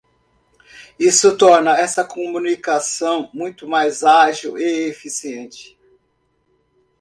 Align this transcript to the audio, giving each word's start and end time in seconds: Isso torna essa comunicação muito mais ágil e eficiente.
Isso 0.97 1.37
torna 1.37 1.77
essa 1.77 2.03
comunicação 2.03 3.29
muito 3.31 3.67
mais 3.67 4.03
ágil 4.03 4.57
e 4.57 4.87
eficiente. 4.89 5.77